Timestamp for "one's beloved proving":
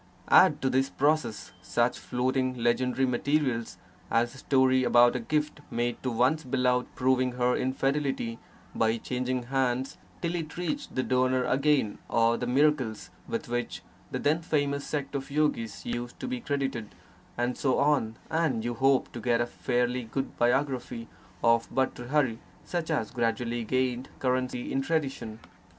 6.09-7.33